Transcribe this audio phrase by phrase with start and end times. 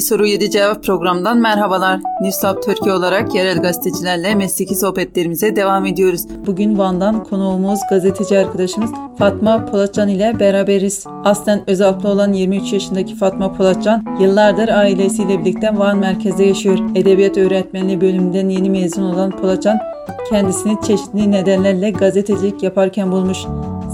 [0.00, 2.00] 7 soru 7 cevap programdan merhabalar.
[2.20, 6.26] Newstop Türkiye olarak yerel gazetecilerle mesleki sohbetlerimize devam ediyoruz.
[6.46, 11.04] Bugün Van'dan konuğumuz gazeteci arkadaşımız Fatma Polatcan ile beraberiz.
[11.24, 16.78] Aslen Özalplı olan 23 yaşındaki Fatma Polatcan yıllardır ailesiyle birlikte Van merkezde yaşıyor.
[16.94, 19.78] Edebiyat öğretmenliği bölümünden yeni mezun olan Polatcan
[20.30, 23.38] kendisini çeşitli nedenlerle gazetecilik yaparken bulmuş.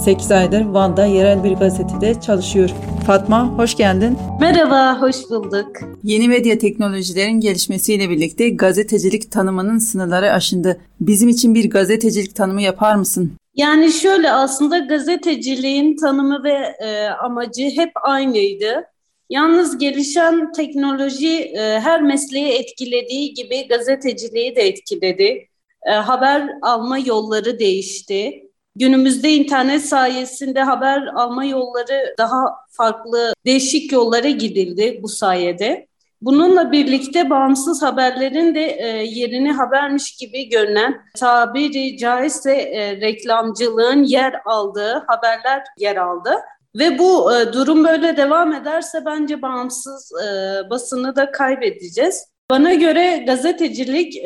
[0.04, 2.70] 8 aydır Van'da yerel bir gazetede çalışıyor.
[3.06, 4.19] Fatma hoş geldin.
[4.41, 5.66] Merhaba, hoş bulduk.
[6.02, 10.80] Yeni medya teknolojilerin gelişmesiyle birlikte gazetecilik tanımının sınırları aşındı.
[11.01, 13.32] Bizim için bir gazetecilik tanımı yapar mısın?
[13.55, 18.84] Yani şöyle aslında gazeteciliğin tanımı ve e, amacı hep aynıydı.
[19.30, 25.48] Yalnız gelişen teknoloji e, her mesleği etkilediği gibi gazeteciliği de etkiledi.
[25.87, 28.46] E, haber alma yolları değişti.
[28.77, 35.87] Günümüzde internet sayesinde haber alma yolları daha farklı, değişik yollara gidildi bu sayede.
[36.23, 44.35] Bununla birlikte bağımsız haberlerin de e, yerini habermiş gibi görünen tabiri caizse e, reklamcılığın yer
[44.45, 46.35] aldığı haberler yer aldı.
[46.79, 52.27] Ve bu e, durum böyle devam ederse bence bağımsız e, basını da kaybedeceğiz.
[52.51, 54.24] Bana göre gazetecilik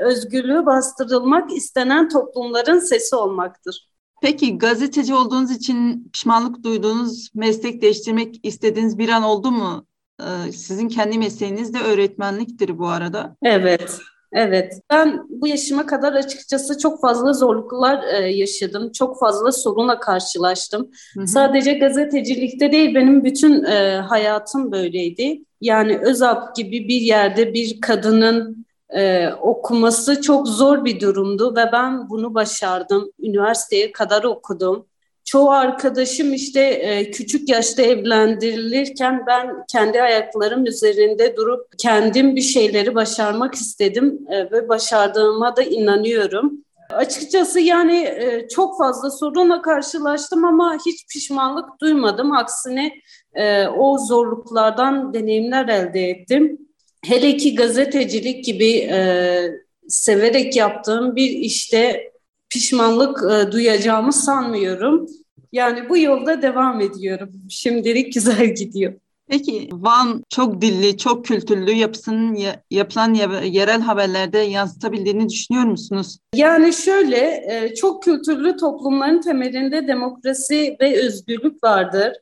[0.00, 3.87] özgürlüğü bastırılmak istenen toplumların sesi olmaktır.
[4.22, 9.86] Peki gazeteci olduğunuz için pişmanlık duyduğunuz, meslek değiştirmek istediğiniz bir an oldu mu?
[10.20, 13.36] Ee, sizin kendi mesleğiniz de öğretmenliktir bu arada.
[13.42, 13.98] Evet.
[14.32, 18.92] Evet, ben bu yaşıma kadar açıkçası çok fazla zorluklar e, yaşadım.
[18.92, 20.90] Çok fazla sorunla karşılaştım.
[21.14, 21.26] Hı hı.
[21.26, 25.44] Sadece gazetecilikte değil, benim bütün e, hayatım böyleydi.
[25.60, 28.57] Yani Özap gibi bir yerde bir kadının
[28.96, 33.12] e, okuması çok zor bir durumdu ve ben bunu başardım.
[33.18, 34.86] Üniversiteye kadar okudum.
[35.24, 42.94] Çoğu arkadaşım işte e, küçük yaşta evlendirilirken ben kendi ayaklarım üzerinde durup kendim bir şeyleri
[42.94, 46.64] başarmak istedim e, ve başardığıma da inanıyorum.
[46.90, 52.32] Açıkçası yani e, çok fazla sorunla karşılaştım ama hiç pişmanlık duymadım.
[52.32, 52.92] Aksine
[53.34, 56.67] e, o zorluklardan deneyimler elde ettim.
[57.04, 59.50] Hele ki gazetecilik gibi e,
[59.88, 62.12] severek yaptığım bir işte
[62.50, 65.06] pişmanlık e, duyacağımı sanmıyorum.
[65.52, 67.30] Yani bu yolda devam ediyorum.
[67.50, 68.94] Şimdilik güzel gidiyor.
[69.28, 72.38] Peki Van çok dilli, çok kültürlü yapısının
[72.70, 76.18] yapılan yerel haberlerde yansıtabildiğini düşünüyor musunuz?
[76.34, 77.16] Yani şöyle,
[77.48, 82.12] e, çok kültürlü toplumların temelinde demokrasi ve özgürlük vardır.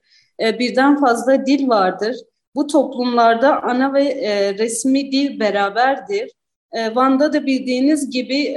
[0.40, 2.16] E, birden fazla dil vardır.
[2.56, 6.30] Bu toplumlarda ana ve e, resmi dil beraberdir.
[6.94, 8.56] Van'da da bildiğiniz gibi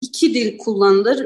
[0.00, 1.18] iki dil kullanılır.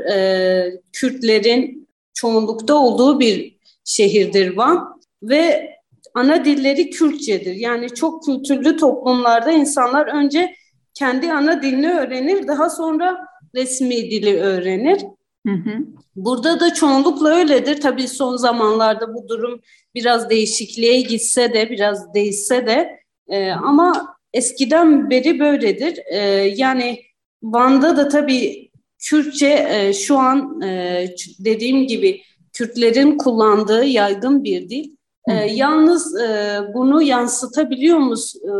[0.92, 5.70] Kürtlerin çoğunlukta olduğu bir şehirdir Van ve
[6.14, 7.54] ana dilleri Kürtçedir.
[7.54, 10.54] Yani çok kültürlü toplumlarda insanlar önce
[10.94, 15.02] kendi ana dilini öğrenir, daha sonra resmi dili öğrenir.
[15.46, 15.78] Hı hı.
[16.16, 17.80] Burada da çoğunlukla öyledir.
[17.80, 19.60] Tabii son zamanlarda bu durum
[19.94, 25.98] biraz değişikliğe gitse de, biraz değişse de e, ama eskiden beri böyledir.
[26.12, 26.18] E,
[26.56, 27.00] yani
[27.42, 31.06] Van'da da tabii Kürtçe e, şu an e,
[31.38, 34.96] dediğim gibi Kürtlerin kullandığı yaygın bir dil.
[35.28, 38.34] E, yalnız e, bunu yansıtabiliyor muyuz?
[38.36, 38.50] E,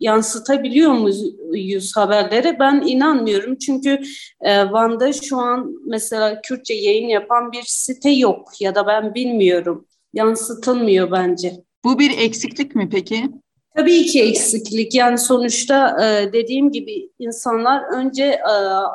[0.00, 2.58] yansıtabiliyor muyuz haberlere?
[2.58, 3.58] Ben inanmıyorum.
[3.58, 4.00] Çünkü
[4.40, 9.86] e, Van'da şu an mesela Kürtçe yayın yapan bir site yok ya da ben bilmiyorum.
[10.14, 11.52] Yansıtılmıyor bence.
[11.84, 13.30] Bu bir eksiklik mi peki?
[13.76, 14.94] Tabii ki eksiklik.
[14.94, 18.52] Yani sonuçta e, dediğim gibi insanlar önce e,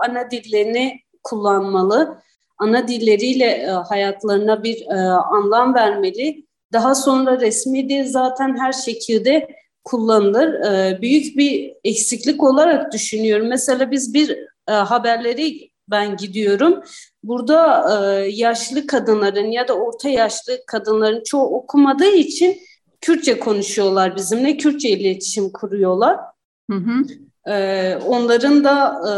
[0.08, 2.18] ana dillerini kullanmalı.
[2.58, 6.46] Ana dilleriyle e, hayatlarına bir e, anlam vermeli.
[6.74, 9.48] Daha sonra resmi dil zaten her şekilde
[9.84, 10.54] kullanılır.
[10.54, 13.48] E, büyük bir eksiklik olarak düşünüyorum.
[13.48, 14.38] Mesela biz bir
[14.68, 16.84] e, haberleri ben gidiyorum.
[17.24, 22.58] Burada e, yaşlı kadınların ya da orta yaşlı kadınların çoğu okumadığı için
[23.02, 24.58] Kürtçe konuşuyorlar bizimle.
[24.58, 26.18] Kürtçe iletişim kuruyorlar.
[26.72, 27.04] Hı hı.
[27.52, 29.14] E, onların da e,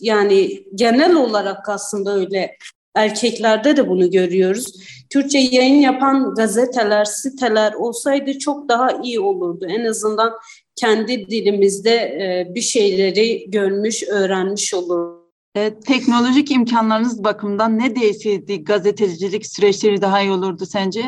[0.00, 2.56] yani genel olarak aslında öyle
[2.94, 4.66] erkeklerde de bunu görüyoruz.
[5.10, 9.66] Türkçe yayın yapan gazeteler, siteler olsaydı çok daha iyi olurdu.
[9.68, 10.32] En azından
[10.76, 15.20] kendi dilimizde e, bir şeyleri görmüş, öğrenmiş olurdu.
[15.56, 21.02] E, teknolojik imkanlarınız bakımından ne değişseydi gazetecilik süreçleri daha iyi olurdu sence?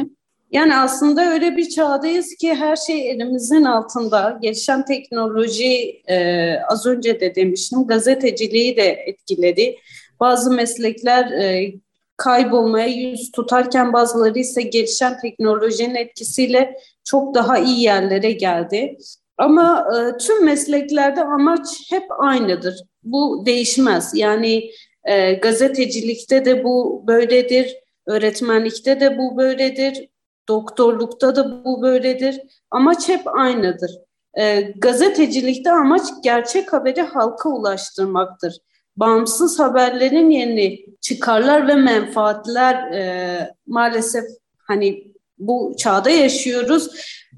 [0.52, 4.38] Yani aslında öyle bir çağdayız ki her şey elimizin altında.
[4.42, 9.76] Gelişen teknoloji e, az önce de demiştim gazeteciliği de etkiledi.
[10.22, 11.74] Bazı meslekler e,
[12.16, 18.98] kaybolmaya yüz tutarken bazıları ise gelişen teknolojinin etkisiyle çok daha iyi yerlere geldi.
[19.38, 22.74] Ama e, tüm mesleklerde amaç hep aynıdır.
[23.02, 24.12] Bu değişmez.
[24.14, 24.70] Yani
[25.04, 27.76] e, gazetecilikte de bu böyledir,
[28.06, 30.08] öğretmenlikte de bu böyledir,
[30.48, 32.40] doktorlukta da bu böyledir.
[32.70, 33.90] Amaç hep aynıdır.
[34.38, 38.58] E, gazetecilikte amaç gerçek haberi halka ulaştırmaktır.
[38.96, 44.24] Bağımsız haberlerin yerini çıkarlar ve menfaatler e, maalesef
[44.58, 46.88] hani bu çağda yaşıyoruz.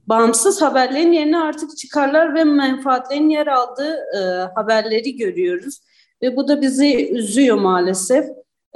[0.07, 4.19] Bağımsız haberlerin yerine artık çıkarlar ve menfaatlerin yer aldığı e,
[4.55, 5.81] haberleri görüyoruz.
[6.23, 8.25] Ve bu da bizi üzüyor maalesef.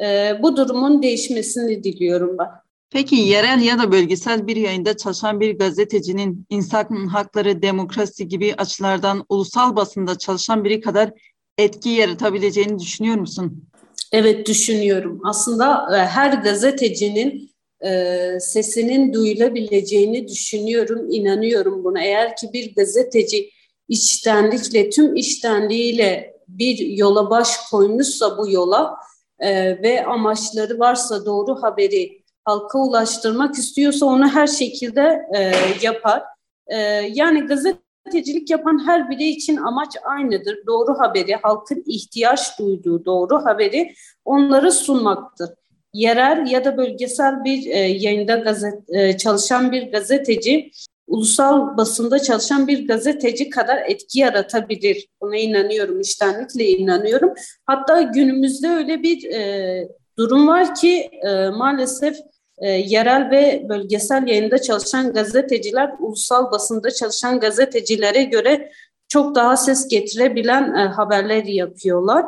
[0.02, 2.48] E, bu durumun değişmesini diliyorum ben.
[2.90, 9.24] Peki yerel ya da bölgesel bir yayında çalışan bir gazetecinin insan hakları, demokrasi gibi açılardan
[9.28, 11.10] ulusal basında çalışan biri kadar
[11.58, 13.68] etki yaratabileceğini düşünüyor musun?
[14.12, 15.20] Evet düşünüyorum.
[15.24, 17.50] Aslında e, her gazetecinin
[17.84, 22.02] e, sesinin duyulabileceğini düşünüyorum, inanıyorum buna.
[22.02, 23.50] Eğer ki bir gazeteci
[23.88, 28.94] içtenlikle, tüm içtenliğiyle bir yola baş koymuşsa bu yola
[29.40, 35.22] e, ve amaçları varsa doğru haberi halka ulaştırmak istiyorsa onu her şekilde
[35.82, 36.22] yapar.
[37.12, 37.46] Yani
[38.08, 40.66] gazetecilik yapan her biri için amaç aynıdır.
[40.66, 43.94] Doğru haberi, halkın ihtiyaç duyduğu doğru haberi
[44.24, 45.50] onlara sunmaktır.
[45.92, 50.70] Yerel ya da bölgesel bir e, yayında gazet, e, çalışan bir gazeteci
[51.06, 55.08] ulusal basında çalışan bir gazeteci kadar etki yaratabilir.
[55.20, 57.34] Buna inanıyorum, iştenlikle inanıyorum.
[57.66, 59.88] Hatta günümüzde öyle bir e,
[60.18, 62.16] durum var ki e, maalesef
[62.60, 68.72] e, yerel ve bölgesel yayında çalışan gazeteciler ulusal basında çalışan gazetecilere göre
[69.08, 72.24] çok daha ses getirebilen e, haberler yapıyorlar.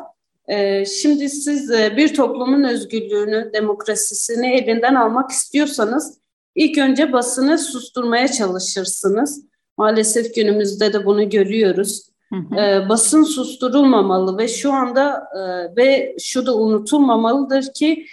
[0.49, 6.19] E, şimdi siz e, bir toplumun özgürlüğünü, demokrasisini elinden almak istiyorsanız
[6.55, 9.45] ilk önce basını susturmaya çalışırsınız.
[9.77, 12.11] Maalesef günümüzde de bunu görüyoruz.
[12.33, 12.61] Hı hı.
[12.61, 15.41] E, basın susturulmamalı ve şu anda e,
[15.77, 18.07] ve şu da unutulmamalıdır ki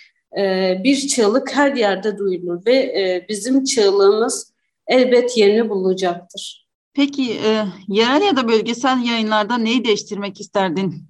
[0.84, 4.54] bir çığlık her yerde duyulur ve e, bizim çığlığımız
[4.88, 6.68] elbet yerini bulacaktır.
[6.94, 11.04] Peki e, yerel ya da bölgesel yayınlarda neyi değiştirmek isterdin?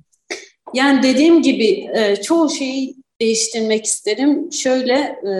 [0.73, 4.51] Yani dediğim gibi e, çoğu şeyi değiştirmek isterim.
[4.51, 5.33] Şöyle e,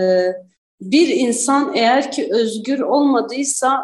[0.82, 3.84] bir insan eğer ki özgür olmadıysa,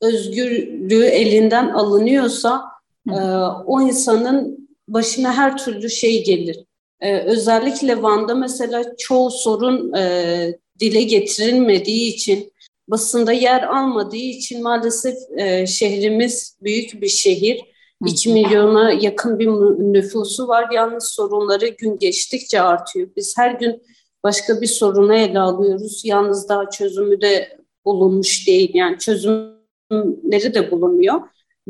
[0.00, 2.62] özgürlüğü elinden alınıyorsa
[3.10, 3.18] e,
[3.66, 6.64] o insanın başına her türlü şey gelir.
[7.00, 12.52] Ee, özellikle Van'da mesela çoğu sorun e, dile getirilmediği için,
[12.88, 17.60] basında yer almadığı için maalesef e, şehrimiz büyük bir şehir.
[18.06, 19.46] 2 milyona yakın bir
[19.92, 20.68] nüfusu var.
[20.72, 23.08] Yalnız sorunları gün geçtikçe artıyor.
[23.16, 23.82] Biz her gün
[24.24, 26.02] başka bir sorunu ele alıyoruz.
[26.04, 28.70] Yalnız daha çözümü de bulunmuş değil.
[28.74, 31.20] Yani çözümleri de bulunmuyor.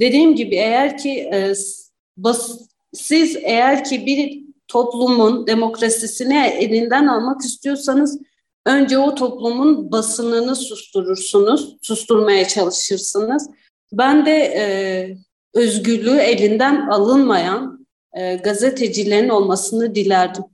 [0.00, 1.52] Dediğim gibi eğer ki e,
[2.16, 2.60] bas,
[2.92, 4.43] siz eğer ki bir
[4.74, 8.18] toplumun demokrasisini elinden almak istiyorsanız
[8.66, 13.50] önce o toplumun basınını susturursunuz, susturmaya çalışırsınız.
[13.92, 14.64] Ben de e,
[15.54, 20.44] özgürlüğü elinden alınmayan e, gazetecilerin olmasını dilerdim.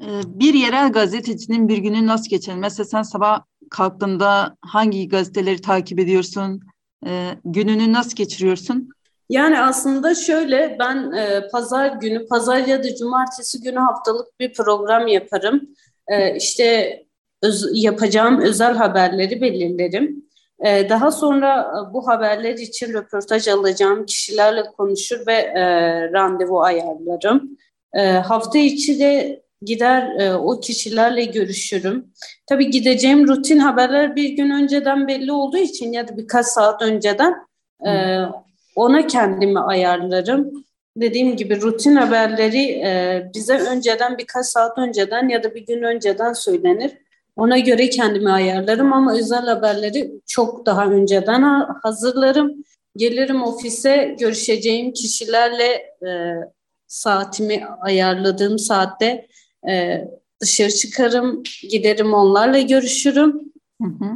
[0.00, 2.56] E, bir yerel gazetecinin bir günü nasıl geçer?
[2.56, 6.60] Mesela sen sabah kalktığında hangi gazeteleri takip ediyorsun?
[7.06, 8.88] E, gününü nasıl geçiriyorsun?
[9.28, 15.06] Yani aslında şöyle ben e, pazar günü, pazar ya da cumartesi günü haftalık bir program
[15.06, 15.68] yaparım.
[16.08, 16.98] E, işte
[17.42, 20.24] öz, yapacağım özel haberleri belirlerim.
[20.64, 25.62] E, daha sonra e, bu haberler için röportaj alacağım kişilerle konuşur ve e,
[26.12, 27.58] randevu ayarlarım.
[27.94, 32.12] E, hafta içi de gider e, o kişilerle görüşürüm.
[32.46, 37.34] Tabii gideceğim rutin haberler bir gün önceden belli olduğu için ya da birkaç saat önceden
[37.86, 38.20] e,
[38.76, 40.64] ona kendimi ayarlarım.
[40.96, 46.32] Dediğim gibi rutin haberleri e, bize önceden birkaç saat önceden ya da bir gün önceden
[46.32, 46.92] söylenir.
[47.36, 51.42] Ona göre kendimi ayarlarım ama özel haberleri çok daha önceden
[51.82, 52.64] hazırlarım.
[52.96, 55.66] Gelirim ofise görüşeceğim kişilerle
[56.06, 56.34] e,
[56.86, 59.26] saatimi ayarladığım saatte
[59.68, 60.04] e,
[60.40, 63.52] dışarı çıkarım, giderim onlarla görüşürüm.
[63.82, 64.14] Hı hı.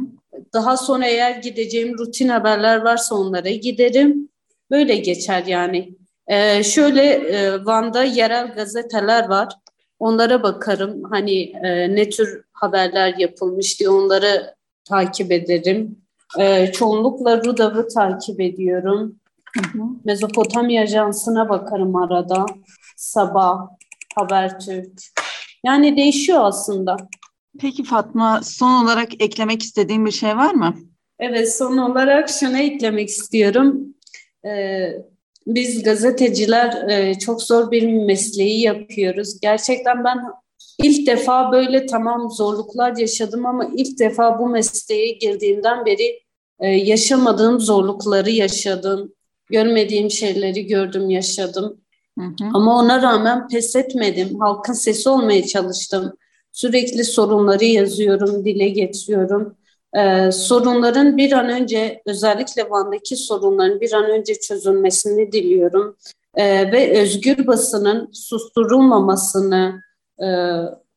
[0.53, 4.28] Daha sonra eğer gideceğim rutin haberler varsa onlara giderim.
[4.71, 5.95] Böyle geçer yani.
[6.27, 9.53] Ee, şöyle e, Van'da yerel gazeteler var.
[9.99, 11.03] Onlara bakarım.
[11.03, 15.97] Hani e, ne tür haberler yapılmış diye onları takip ederim.
[16.39, 19.15] E, çoğunlukla Rudav'ı takip ediyorum.
[19.57, 19.83] Hı hı.
[20.05, 22.45] Mezopotamya Ajansı'na bakarım arada.
[22.97, 23.67] Sabah,
[24.15, 24.91] Habertürk.
[25.65, 26.97] Yani değişiyor aslında.
[27.59, 30.75] Peki Fatma son olarak eklemek istediğin bir şey var mı?
[31.19, 33.95] Evet son olarak şunu eklemek istiyorum.
[34.45, 34.89] E,
[35.47, 39.39] biz gazeteciler e, çok zor bir mesleği yapıyoruz.
[39.41, 40.17] Gerçekten ben
[40.83, 46.19] ilk defa böyle tamam zorluklar yaşadım ama ilk defa bu mesleğe girdiğimden beri
[46.59, 49.13] e, yaşamadığım zorlukları yaşadım.
[49.49, 51.81] Görmediğim şeyleri gördüm, yaşadım.
[52.19, 52.49] Hı hı.
[52.53, 54.39] Ama ona rağmen pes etmedim.
[54.39, 56.13] Halkın sesi olmaya çalıştım.
[56.51, 59.55] Sürekli sorunları yazıyorum, dile getiriyorum.
[59.97, 65.95] Ee, sorunların bir an önce özellikle Van'daki sorunların bir an önce çözülmesini diliyorum.
[66.35, 69.81] Ee, ve özgür basının susturulmamasını
[70.19, 70.27] e,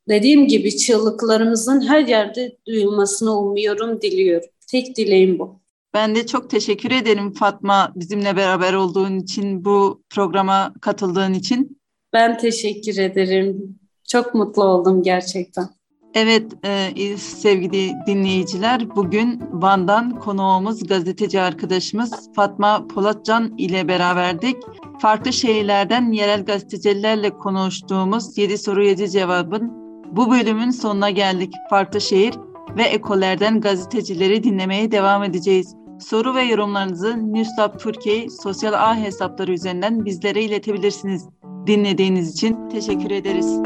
[0.09, 4.49] dediğim gibi çığlıklarımızın her yerde duyulmasını umuyorum, diliyorum.
[4.71, 5.63] Tek dileğim bu.
[5.95, 11.81] Ben de çok teşekkür ederim Fatma bizimle beraber olduğun için, bu programa katıldığın için.
[12.13, 13.79] Ben teşekkür ederim.
[14.09, 15.69] Çok mutlu oldum gerçekten.
[16.14, 24.57] Evet e, sevgili dinleyiciler bugün Van'dan konuğumuz gazeteci arkadaşımız Fatma Polatcan ile beraberdik.
[24.99, 29.73] Farklı şehirlerden yerel gazetecilerle konuştuğumuz 7 soru 7 cevabın
[30.12, 31.54] bu bölümün sonuna geldik.
[31.71, 32.35] Farklı şehir
[32.76, 35.75] ve ekollerden gazetecileri dinlemeye devam edeceğiz.
[36.00, 41.28] Soru ve yorumlarınızı Newslab Türkiye sosyal ağ hesapları üzerinden bizlere iletebilirsiniz.
[41.66, 43.62] Dinlediğiniz için teşekkür ederiz.